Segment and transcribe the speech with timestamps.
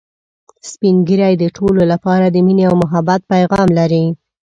[0.71, 4.05] سپین ږیری د ټولو لپاره د ميني او محبت پیغام لري